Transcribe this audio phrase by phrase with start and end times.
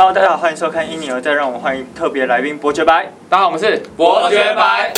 [0.00, 3.10] Hello，大家好，欢迎收看《因你而在》，让我们欢迎特别来宾伯爵白。
[3.28, 4.92] 大家好，我们是伯爵白。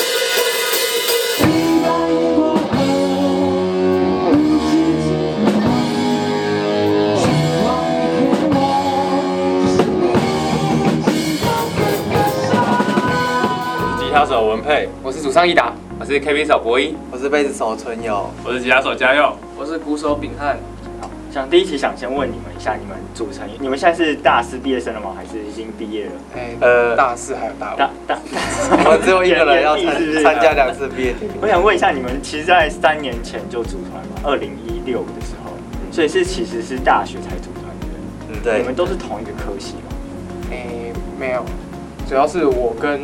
[13.98, 20.58] 吉他手文佩，我是主唱一达，我是 KB 手博一，我是贝斯手春友，我是吉他手嘉佑，我是鼓手炳汉。
[21.30, 25.14] 好，想第一题想先问你们一下，你们组成，你们现在是大四毕业生了吗？
[25.16, 26.12] 还是已经毕业了？
[26.36, 28.18] 哎，呃大四还有大五，大大，
[28.84, 31.34] 我们只有一个人 要参参加两次毕业典礼。
[31.40, 34.20] 我想问一下，你们其实，在三年前就组团嘛？
[34.24, 35.52] 二零一六的时候，
[35.92, 37.86] 所以是其实是大学才组团的。
[38.30, 39.94] 嗯，对你，们都是同一个科系吗？
[40.50, 40.66] 哎，
[41.18, 41.44] 没有，
[42.08, 43.00] 主要是我跟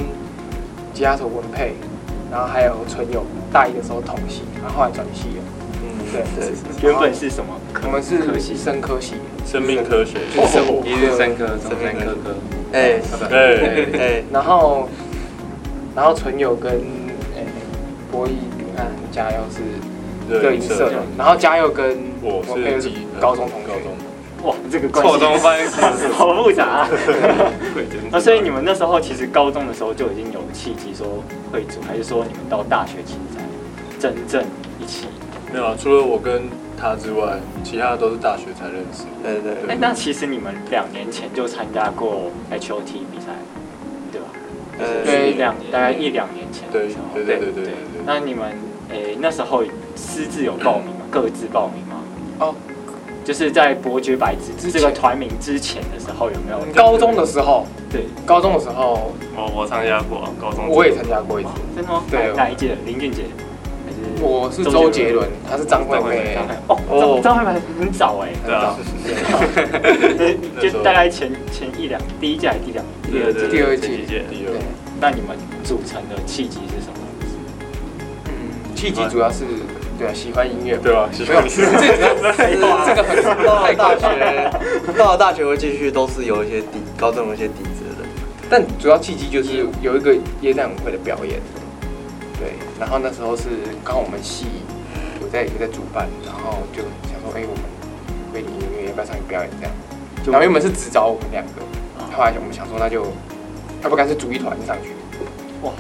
[0.93, 1.75] 吉他手文佩，
[2.31, 5.45] 然后还有春友，大一的时候同系，然后后来转系了。
[6.13, 7.83] 嗯，对对，原本是什么科？
[7.87, 8.57] 我们是科系。
[8.57, 12.35] 生科系，生命科学，就是生物一日三科，生命科科，
[12.73, 14.89] 哎对，哎，然后
[15.95, 16.73] 然后纯友跟
[17.37, 17.45] 哎
[18.11, 19.63] 博弈、你看、嘉佑是
[20.43, 23.75] 热音社的，然后嘉佑跟我是高中同学高。
[23.81, 23.97] 中，
[24.45, 25.81] 哇，这个关系错综关系，
[26.13, 26.89] 好复杂啊！
[28.13, 31.07] 那 所以你们那时候其实高中的时候就已经有契机说
[31.51, 33.41] 会组，还是说你们到大学才
[33.99, 34.45] 真正
[34.79, 35.09] 一起？
[35.53, 36.43] 没有啊，除了我跟
[36.79, 39.05] 他之外，其他都是大学才认识。
[39.23, 43.33] 对对对哎、那其实你们两年前就参加过 HOT 比赛，
[44.13, 44.27] 对吧？
[44.79, 47.15] 呃就是两大概一两年前的对时候。
[47.15, 47.73] 对对对对对
[48.05, 48.53] 那你们
[48.91, 51.07] 诶、那时候私自有报名吗？
[51.11, 51.97] 各自报名吗？
[52.39, 52.55] 哦，
[53.25, 56.61] 就是在伯爵白之之前这个团名之前的时候有没有？
[56.75, 61.51] 高中的时候，对，高中的时候我我参加过高中，我也参加过一次。
[61.75, 62.05] 真的吗？
[62.11, 62.77] 对哪哪一届？
[62.85, 63.23] 林俊杰？
[64.21, 66.37] 我是周杰伦，他是张惠妹
[66.69, 68.77] 哦，哦张张惠妹很早哎，对啊，
[70.61, 73.49] 就 就大概前前一两第一届还是第两第二届？
[73.49, 74.25] 第二届第一届，
[75.01, 76.99] 那你们组成的契机是什么？
[78.27, 79.45] 嗯，契机主要是
[79.99, 80.77] 对啊，喜欢音乐。
[80.83, 81.09] 对吧？
[81.13, 82.25] 喜欢这个
[82.87, 88.07] 这个很到了大学，学，到了大学会继续都是有一些底，高中有一些底子的。
[88.49, 91.41] 但主要契机就是有一个耶诞舞会的表演。
[92.39, 93.45] 对，然后那时候是
[93.85, 94.47] 刚好我们系
[95.21, 97.65] 有在有在主办，然后就想说，哎，我们
[98.35, 99.73] 为你音乐要不要上去表演这样？
[100.27, 101.63] 然后原本是只找我们两个，
[102.17, 103.07] 后来我们想说那就，
[103.83, 104.91] 要不干脆组一团上去。
[105.63, 105.73] 哇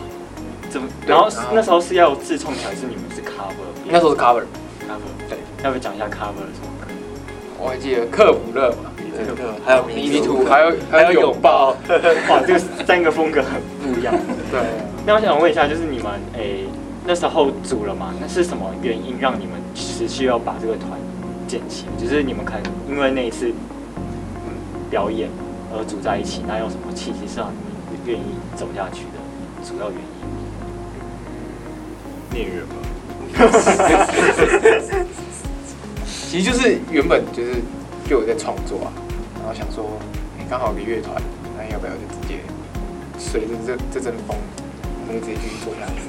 [0.70, 0.88] 怎么？
[1.06, 3.66] 然后那时候是要自创起来，是你们是 cover？
[3.84, 6.86] 那时候是 cover，cover，对，要不要讲一下 cover 的什么歌？
[7.58, 9.24] 我还记得克卜勒嘛，对，
[9.64, 11.70] 还有迷迷途， 还有还有拥抱，
[12.28, 14.14] 哇，这个三个风格很不一样。
[14.50, 14.60] 对。
[15.06, 16.66] 那我想问一下，就是你们诶、
[17.06, 18.12] 那时候组了嘛？
[18.20, 20.98] 那是什么原因让你们持续要把这个团
[21.46, 21.84] 建起？
[21.96, 23.52] 就是你们可能因为那一次
[24.90, 25.30] 表演
[25.72, 27.66] 而组在一起，那有什么契机是让你们
[28.06, 29.20] 愿意走下去的
[29.64, 30.06] 主要原因？
[32.32, 32.74] 孽缘吧，
[36.28, 37.62] 其实就是原本就是
[38.08, 38.92] 就有在创作啊，
[39.38, 39.96] 然后想说，
[40.38, 41.22] 哎、刚好有个乐团，
[41.56, 42.40] 那要不要就直接
[43.16, 44.36] 随着这这阵风，
[45.00, 46.02] 我们就直接继续做下去。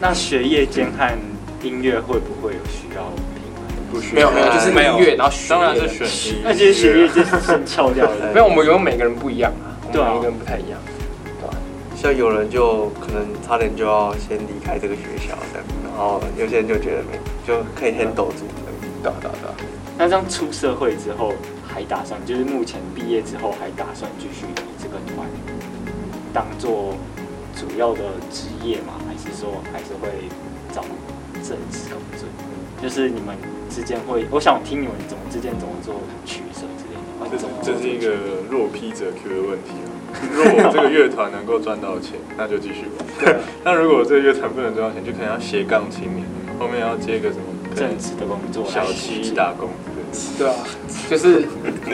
[0.00, 1.18] 那学业间和
[1.62, 3.02] 音乐会不会有需要
[3.34, 3.64] 平衡？
[3.90, 8.32] 不需没有没有，就是没有音乐，然后学当然是选那其实学业就是先翘掉了。
[8.32, 10.78] 没有，我们有每个人不一样啊，我对每个人不太一样，
[11.24, 11.54] 对吧、
[11.96, 18.74] 像有人就可能差点就要先离开这个学校这样，然后有些人就觉得没就可以 handle 住这样。
[19.02, 19.54] 对啊对啊对啊。
[19.98, 21.32] 那这样出社会之后，
[21.66, 25.26] 还打算就是目前毕业之后还打算继续以这个团
[26.32, 26.94] 当做
[27.56, 28.00] 主要的
[28.30, 28.94] 职业吗？
[29.18, 30.08] 还是说还是会
[30.72, 30.82] 找
[31.42, 32.28] 正职工作？
[32.80, 33.34] 就是你们
[33.68, 37.30] 之间会，我想听你们怎么之间怎么做取舍之类的。
[37.30, 38.14] 这怎么这是一个
[38.48, 39.90] 弱 P 者 Q 的问题啊。
[40.32, 42.84] 如果这个乐团能够赚到钱，那就继续
[43.26, 43.36] 玩。
[43.64, 46.24] 那如果这个乐团不能赚到钱，就可能要斜杠青年，
[46.58, 47.42] 后面要接个什么
[47.74, 49.68] 正职的工作，小七打工。
[50.38, 50.54] 对啊，
[51.10, 51.42] 就是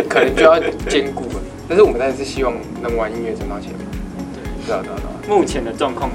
[0.08, 3.78] 可能就要兼顾了，但是我们当然是希望能玩音乐挣到钱嘛。
[4.34, 4.66] 对。
[4.66, 5.10] 对啊对啊对啊。
[5.26, 6.10] 目前的状况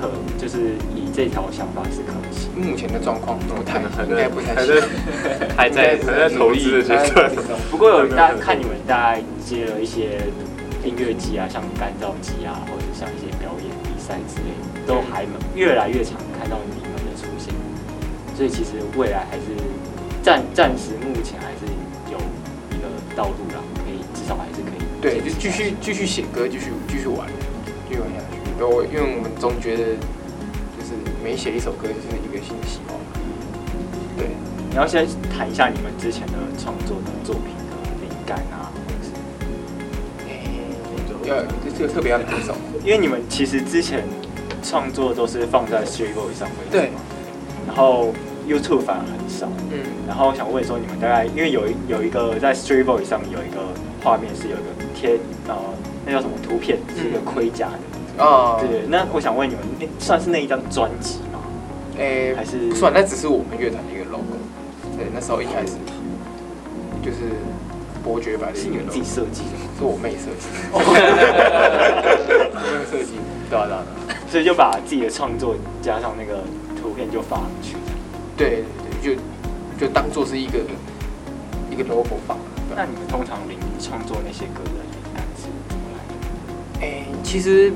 [0.00, 2.50] 可就是以这条想法是可行。
[2.54, 5.48] 目前的状况不太，还应该不太还行在。
[5.56, 7.30] 还在还在投资的阶段。
[7.70, 10.20] 不过有大家看你们大概接了一些
[10.84, 17.52] 音乐季啊，像干燥机啊，或者像一些表演比赛之类的，都还蛮越来越常看到你们的出现。
[18.36, 19.42] 所以其实未来还是
[20.22, 21.64] 暂暂时目前还是
[22.12, 22.18] 有
[22.70, 27.26] 一个道路啦，可以至少还是可以对，就继续继续写歌，继续继续玩，
[27.88, 28.45] 继续玩下去。
[28.58, 29.84] 对，我因为我们总觉得，
[30.76, 30.92] 就是
[31.22, 32.96] 每写一首歌就是一个新的希望。
[34.16, 34.28] 对，
[34.70, 39.12] 你要先谈一下你们之前的创作的作品的灵感啊，或者是
[40.28, 40.48] 诶
[41.28, 41.44] 要
[41.76, 42.54] 这个特别要拿手。
[42.82, 44.04] 因为你们其实之前
[44.62, 46.90] 创作都是放在 Street Voice 上为主对，
[47.66, 48.14] 然后
[48.48, 49.48] YouTube 反而很少。
[49.70, 53.60] 嗯，然后想问说，你们大概因为有一有一个在 Street Voice 上有一个
[54.02, 55.54] 画面是有一个贴呃
[56.06, 57.95] 那叫什么图片，是一个盔甲的。
[58.18, 61.40] 啊，对，那我想问你们，那算是那一张专辑吗？
[61.98, 64.36] 诶，还是不算，那只是我们乐团的一个 logo。
[64.96, 65.74] 对，那时候一开始
[67.02, 67.36] 就是
[68.02, 69.68] 伯爵版的一个是你们自己设计的吗？
[69.78, 70.56] 是我妹设计的。
[70.72, 70.80] 我
[72.72, 73.12] 妹设计，
[73.50, 74.18] 对啊对啊对啊。
[74.28, 76.40] 所以就把自己的创作加上那个
[76.80, 77.76] 图片就发上去。
[78.36, 78.64] 对
[79.02, 80.58] 对对，就就当做是一个
[81.70, 82.38] 一个 logo 放。
[82.74, 86.86] 那你们通常灵创作那些歌的灵感是怎么来的？
[86.86, 87.72] 诶，其实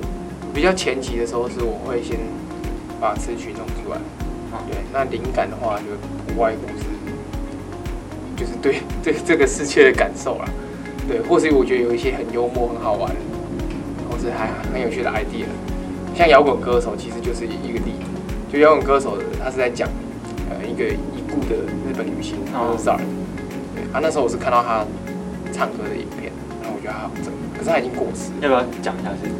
[0.54, 2.18] 比较前期的时候，是我会先
[3.00, 3.96] 把词曲弄出来。
[4.52, 5.84] 啊对，那灵感的话，就
[6.26, 6.84] 不外乎是
[8.36, 10.44] 就是对对这个世界的感受啦。
[11.06, 13.10] 对，或是我觉得有一些很幽默、很好玩，
[14.10, 15.46] 或是还很有趣的 idea。
[16.16, 18.10] 像摇滚歌手，其实就是一个例子。
[18.52, 19.88] 就摇滚歌手，他是在讲
[20.50, 21.54] 呃一个已故的
[21.86, 22.98] 日本女星，她哦是 Zar。
[23.74, 24.84] 对，啊，那时候我是看到他
[25.52, 28.38] 唱歌的影片，然后我觉得他好正，可是他已经过世了。
[28.42, 29.30] 要不要讲一下是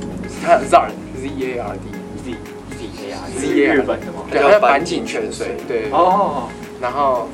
[0.45, 2.37] 他 Zard Z A R D，Z
[2.77, 4.25] Z A R Z 是 A R 日本的吗？
[4.31, 6.49] 对，他叫板井泉水，对，哦，
[6.81, 7.29] 然后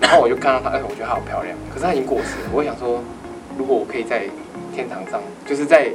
[0.00, 2.50] 然后我就看到他，哎，我觉得他好漂亮，可是他已经过世了。
[2.52, 3.02] 我想说，
[3.56, 4.24] 如果我可以在
[4.74, 5.90] 天堂上，就是在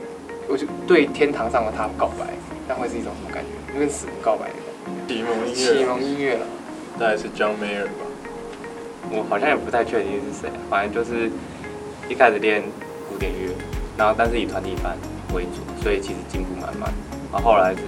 [0.47, 2.25] 我就对天堂上的他告白，
[2.67, 3.73] 那会是一种什么感觉？
[3.73, 5.53] 就跟死人告白的感启蒙音乐。
[5.53, 6.45] 启，蒙音乐了，
[6.99, 8.05] 大概是 John Mayer 吧。
[9.11, 11.29] 我好像也不太确定是谁，反正就是
[12.09, 12.61] 一开始练
[13.09, 13.51] 古典乐，
[13.97, 14.97] 然后但是以团体班
[15.33, 16.91] 为主，所以其实进步蛮慢。
[17.31, 17.81] 然后后来是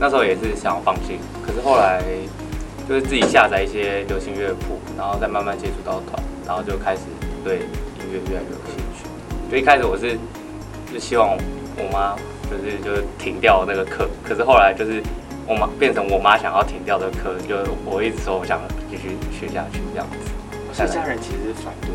[0.00, 2.02] 那时候也是想要放弃，可是后来
[2.88, 7.02] 就是自己下载一些流行乐谱，然后再慢慢接触到团，然后就开始
[7.44, 9.06] 对音乐越来越有兴趣。
[9.50, 10.18] 就一开始我是
[10.92, 11.36] 就希望
[11.76, 12.16] 我妈
[12.50, 15.02] 就是就是停掉那个课，可是后来就是
[15.46, 20.16] 我妈变成我妈想要停掉的课，就我一直说我想继续学下去这样子。
[20.72, 21.90] 所以家人其实是反对。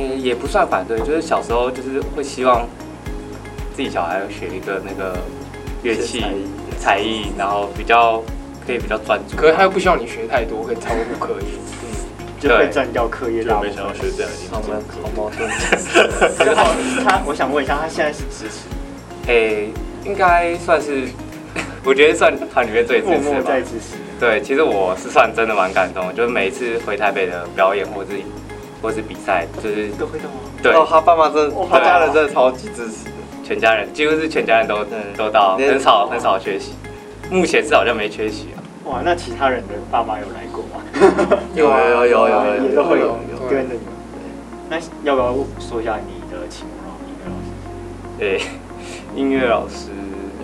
[0.00, 2.68] 嗯、也不算反对，就是小时候就是会希望
[3.78, 5.16] 自己小孩学一个那个
[5.84, 6.42] 乐器才艺
[6.80, 8.20] 才艺，然后比较
[8.66, 9.36] 可以比较专注。
[9.36, 11.46] 可是他又不希望你学太多，会超乎课业。
[12.42, 13.70] 就会占掉课业大部分。
[13.70, 15.48] 就没想到学这样已经好矛好矛盾。
[16.44, 16.64] 就他
[17.04, 18.66] 他，我想问一下，他现在是支持
[19.28, 19.70] 诶、
[20.04, 21.06] 应该算是，
[21.86, 23.60] 我觉得算团里面最支默持的吧默在。
[23.60, 23.94] 支持。
[24.18, 28.08] 对，其实我是算真的蛮感动的，就是每一次回台北的表演或是
[28.82, 30.50] 或是比赛，就是都会动吗？
[30.60, 33.17] 对哦，他爸妈真的，哇他家人真的超级支持的。
[33.48, 36.74] 全家人几乎是全家人都对都到，很少很少缺席。
[37.30, 38.60] 目前至少就没缺席啊。
[38.84, 40.84] 哇，那其他人的爸妈有来过吗？
[41.56, 43.80] 有有有有有也都会有有有跟着你。
[44.68, 46.92] 那要不要说一下你的启蒙老
[47.40, 47.48] 师？
[48.18, 48.42] 对，
[49.16, 49.86] 音乐老师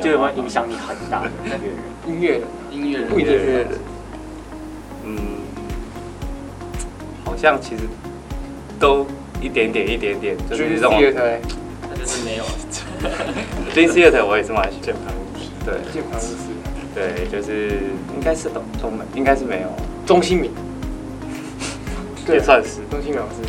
[0.01, 1.31] 就有没有影响你很大的
[2.07, 2.41] 音乐人？
[2.73, 3.67] 音乐人，音乐人不一定音乐
[5.05, 5.19] 嗯，
[7.23, 7.83] 好像其实
[8.81, 9.07] 都
[9.43, 10.99] 一点点一点点，就是这种他
[12.01, 12.45] 就是没有
[13.75, 14.83] Dream Theater 我也是蛮喜欢。
[14.83, 15.21] 键盘舞
[15.65, 16.35] 对键盘是
[16.95, 17.81] 对，就是
[18.15, 19.69] 应该是都都没，应该是没有，
[20.07, 20.51] 钟兴明，
[22.29, 22.81] 也算是。
[22.91, 23.43] 钟兴明老师，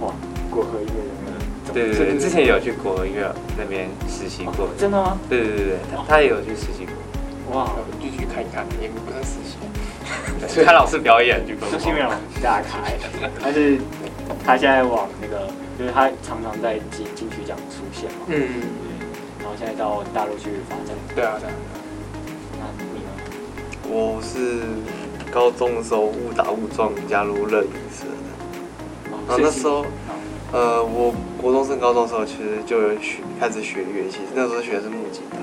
[0.00, 0.12] 哇，
[0.50, 4.68] 国和音乐人的对对对，之前也有去国合音乐那边实习过。
[4.76, 5.18] 真的吗？
[5.28, 9.56] 对对对对，他他也有去实习过，哇，我就去看一看，也不算实习。
[10.54, 11.68] 对看老师表演去过。
[11.70, 12.98] 周新明老师大开，
[13.40, 13.78] 他是
[14.44, 15.46] 他现在往那个，
[15.78, 18.48] 就是他常常在金金曲奖出现嘛，嗯，
[19.38, 20.96] 然后现在到大陆去发展。
[21.14, 21.54] 对啊，对啊。
[22.58, 23.10] 那你呢？
[23.88, 24.62] 我是
[25.32, 29.86] 高中的时候误打误撞加入乐影社的，然后那时候，
[30.52, 35.38] 呃，我国中升高中的时候，其实就有学开始学乐器，那时候学的是木吉他，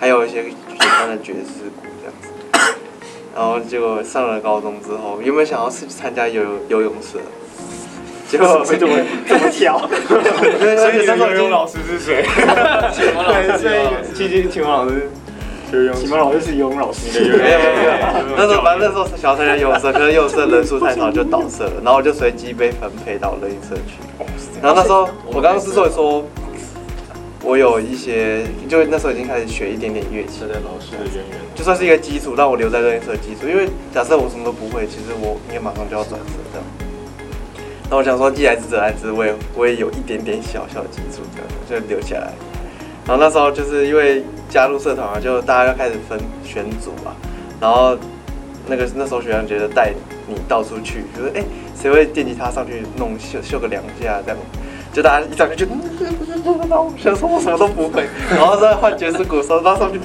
[0.00, 2.28] 还有一些简单的爵士鼓这样子。
[3.34, 7.18] 然后结果上了高中之后，原本想要是去参加游游泳社，
[8.28, 8.92] 结果会这么
[9.28, 9.88] 这么跳？
[10.08, 12.24] 对，所以那时候已经老师是谁？
[12.24, 13.74] 对，所以
[14.14, 15.08] 其实启蒙老师，
[15.70, 17.00] 学用启蒙老师是游泳老师。
[17.06, 24.24] 你的游泳没有没有没有，那时候反正那时候想要参加游泳社，可是游泳社人数太少就倒社了，然后我就随机被分配到乐音社去。
[24.60, 26.24] 然后那时候我刚刚之所以说，
[27.42, 31.38] 我有一些，就那时候已经开始学一点点乐器这，在老师的渊源。
[31.54, 33.46] 就算是一个基础，让我留在乐音社的基础。
[33.46, 36.18] 因为假设我什么都不会，其实我应该马上就要转。
[37.90, 41.22] 那我想说，既来之则安之，我也我也有一点点小小的基础，
[41.68, 42.32] 这样就留下来。
[43.06, 47.12] 然后那时候就是因为加入社团啊，就大家要开始分选组嘛，
[47.60, 47.96] 然后
[48.66, 49.92] 那个那时候学长觉得带
[50.26, 51.44] 你到处去，就是哎
[51.78, 54.38] 谁会惦记他上去弄秀秀个两下这样，
[54.90, 60.00] 就大家一上去就，然后我想说我什么都不会，然后再换爵士鼓的时候，到上去，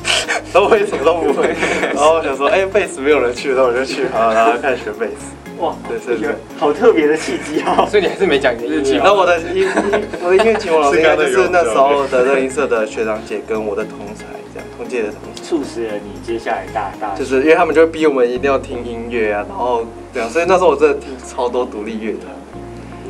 [0.50, 1.54] 都会什么都不会，
[1.94, 5.37] 然后我想说，哎，贝斯没有人去，那我就去，好，然后开始学贝斯。
[5.58, 6.34] 哇，对对对。
[6.58, 7.86] 好特别的契机啊！
[7.90, 9.04] 所以你还是没讲你的音乐啊。
[9.04, 9.68] 然后我的音音
[10.22, 14.24] 我的音乐启蒙老师应该就是那时候的乐音社的学长姐跟我的同才
[14.54, 15.42] 这样，同届的同才。
[15.42, 22.24] 促使了你接下来大大就是因为他们就会逼我们一定要听音乐啊，然后这样，所以那时候我真的听超多独立乐团，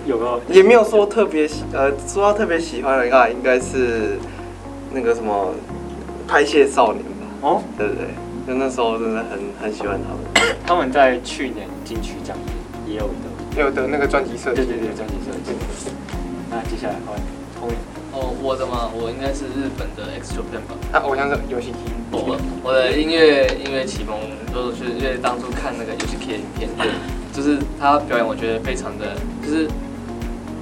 [0.07, 4.19] 有没有也没有说特别喜呃说到特别喜欢的啊，应该是
[4.93, 5.53] 那个什么
[6.29, 7.63] 拍戏少年吧，哦？
[7.77, 8.05] 对不对？
[8.47, 10.55] 就那时候真的很很喜欢他们。
[10.67, 12.37] 他们在去年金曲奖
[12.87, 15.57] 也有得，也有的那个专辑设计，对对对，专辑设计。
[16.51, 17.17] 那接下来换
[17.59, 17.77] 后面
[18.13, 20.77] 哦，我的嘛，我应该是日本的 X Japan 吧。
[20.93, 21.97] 他偶像是游戏厅。
[22.13, 24.21] 我我的音乐音乐启蒙
[24.53, 26.69] 都是因为当初看那个游戏 K 影片，
[27.33, 29.67] 就是他表演，我觉得非常的，就是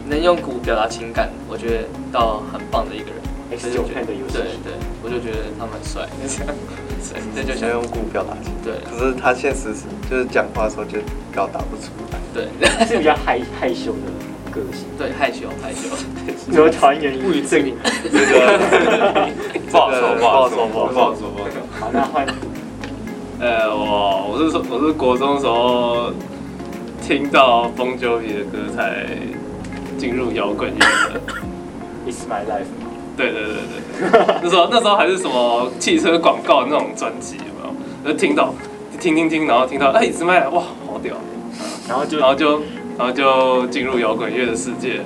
[0.09, 3.19] 能用鼓表达情感，我觉得到很棒的一个人。
[3.51, 6.07] X 九 Pen 的游戏对对，我就觉得他们很帅，
[7.35, 10.99] 这就想想用鼓表达情对可是他现实是就是讲话的时候就
[11.33, 12.19] 表达不出来。
[12.35, 12.49] 对
[12.87, 15.89] 是比较害害羞的个性，对害羞害羞，
[16.53, 17.75] 什么团员不予证明。
[18.05, 19.31] 这个
[19.71, 21.57] 不好说，不好说，不好说不好说，不好说。
[21.81, 22.27] 好，那换
[23.39, 26.11] 呃，我我是说我是国中的时候
[27.03, 29.07] 听到 Bon Jovi 的歌才
[29.99, 30.79] 进入摇滚乐
[31.13, 31.21] 的。
[32.07, 32.86] It's My Life 嘛，
[33.17, 33.55] 对对对
[34.11, 37.67] 对， 那时候那时候还是什么汽车广告那种专辑有没
[38.09, 38.13] 有？
[38.13, 38.55] 就听到
[39.01, 40.33] 听听听，然后听到哎，怎么？
[40.51, 41.15] 哇，好屌！
[41.89, 42.63] 然后就然后就
[42.99, 45.01] 然后就进入摇滚乐的世界。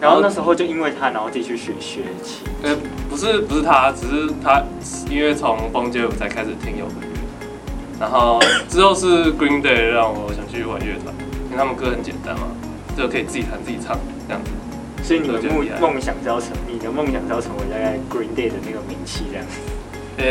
[0.00, 2.74] 然后那时候就因为他，然后自己去学学琴，呃，
[3.10, 4.62] 不是不是他，只是他
[5.10, 7.20] 因为从 Bon Jovi 才开始听摇滚乐，
[8.00, 11.14] 然后之后是 Green Day 让我想去玩乐团，
[11.46, 12.46] 因为他们歌很简单嘛，
[12.96, 14.50] 就可以自己弹自己唱这样子。
[15.02, 19.46] 所以你的梦梦想是要成，你的梦想是要成为大概 Green Day 的那个名气这样。
[20.18, 20.24] 呃，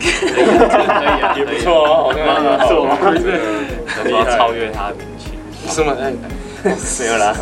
[0.00, 0.44] 可以
[1.22, 2.90] 啊，也不错哦，好像不错啊
[3.88, 5.32] 想说要超越他的名气。
[5.68, 5.92] 什么？
[5.92, 6.12] 哎，
[6.98, 7.34] 没有啦。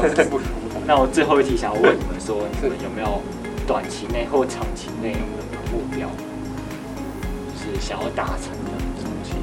[0.87, 3.21] 那我最后一题想要问你们说，你们有没有
[3.67, 6.09] 短期内或长期内有没有目标，
[7.59, 8.71] 是想要达成的
[9.03, 9.35] 东西？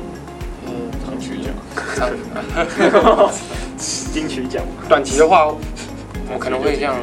[0.67, 1.53] 嗯，长曲奖，
[1.95, 2.09] 长
[4.13, 5.53] 金曲奖嘛，短期的话，
[6.33, 6.95] 我可能会这样。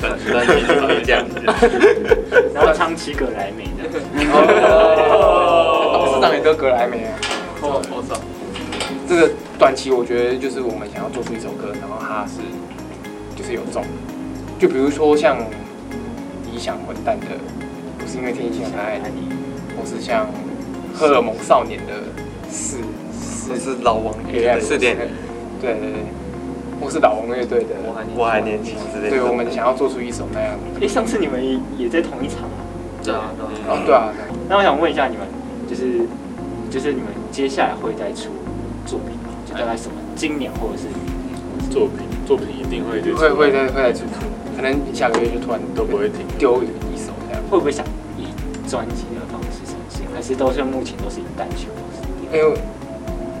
[0.00, 1.40] 短短期就是这样子。
[2.54, 3.98] 然后唱起格莱美的，
[4.32, 7.12] 哦，市长也得格莱美啊。
[7.60, 8.20] 我我操，
[9.08, 12.40] 这个短期我觉得就是我们想要做出一首歌，然后它是
[13.36, 13.82] 就是有中，
[14.58, 15.38] 就比如说像
[16.52, 17.26] 理想混蛋的，
[17.98, 19.28] 不是因为天气很爱你，
[19.76, 20.26] 或是像
[20.94, 21.92] 荷尔蒙少年的
[22.48, 22.78] 四
[23.12, 24.96] 四是老王黑暗四点，
[25.60, 25.92] 对对对，
[26.80, 27.76] 或是老王乐队的，
[28.16, 29.16] 我还年轻之类的。
[29.16, 30.84] 对，我们想要做出一首那样的。
[30.84, 32.58] 哎，上次你们也也在同一场啊。
[33.02, 35.26] 对啊对啊，哦，对啊，对啊那我想问一下你们，
[35.68, 36.06] 就是
[36.70, 38.30] 就是你们接下来会再出
[38.86, 39.30] 作品吗？
[39.46, 39.94] 就大概什么？
[40.14, 40.88] 今年或者是？
[41.70, 44.04] 作品作品一定会去会会再会再出，
[44.54, 46.20] 可能下个月就突然都不会停。
[46.38, 46.66] 丢一
[46.96, 47.42] 首这样。
[47.50, 47.84] 会不会想
[48.16, 48.26] 以
[48.68, 52.06] 专辑的方式呈现，还是都是目前都是以单曲方式？
[52.32, 52.56] 因为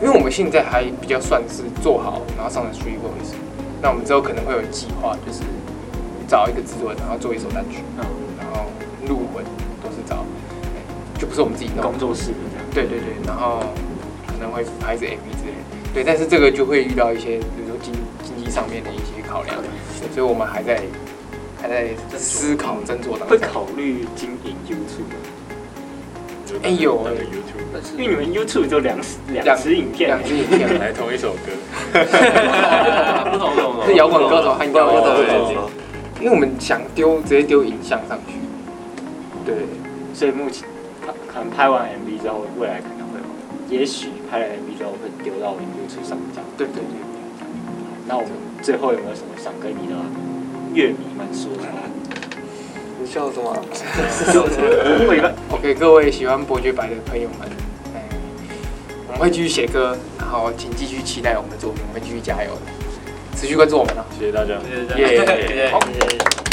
[0.04, 3.32] 因为我们现在还比较算是做好，然后上了 street voice，
[3.80, 5.40] 那我们之后可能会有计划，就是
[6.28, 8.04] 找一个制作人，然后做一首单曲，嗯，
[8.36, 8.68] 然后
[9.08, 9.42] 录文
[9.82, 10.16] 都是找，
[10.76, 10.84] 哎
[11.18, 11.98] 就不是我们自己弄工。
[11.98, 12.66] 作室的这样。
[12.74, 13.60] 对对对，然后
[14.26, 15.94] 可能会拍一支 MV 之类的。
[15.94, 17.90] 对，但是这个就会遇到一些，比如说经
[18.22, 20.82] 经济上面的一些考量，对所以我们还在
[21.62, 23.38] 还在思考斟酌当中会。
[23.38, 27.10] 考虑经营 YouTube，吗哎有那
[27.96, 28.96] 因为你们 YouTube 就两
[29.28, 31.52] 两支影片，两支影片，来同一首歌，
[33.30, 33.86] 不同不同不同。
[33.86, 35.70] 是摇滚歌手和摇滚歌对手，
[36.20, 38.34] 因为我们想丢直接丢影像上去。
[39.44, 39.54] 对，
[40.14, 40.66] 所以目前
[41.26, 43.18] 可能拍完 MV 之后，未来可能会
[43.70, 46.40] 有，也许拍了 MV 之后会丢到 YouTube 上架。
[46.56, 46.82] 对对对。
[48.06, 48.30] 那我们
[48.62, 49.94] 最后有没有什么想跟你的
[50.72, 51.62] 乐迷们说的？
[53.04, 53.54] 你笑什么？
[55.06, 55.30] 会吧？
[55.52, 57.46] OK，各位喜欢伯爵白的朋友们，
[57.94, 58.08] 哎，
[59.08, 64.06] 我们会继续写歌，然后请继续期待我们的作品，我们会继续加油的，持续关注我们啊。
[64.18, 64.54] 谢谢大家。
[64.96, 66.43] 耶谢谢好谢谢。